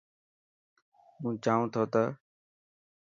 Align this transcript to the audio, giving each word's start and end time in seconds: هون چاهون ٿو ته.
هون 1.19 1.33
چاهون 1.43 1.67
ٿو 1.73 1.83
ته. 1.93 2.03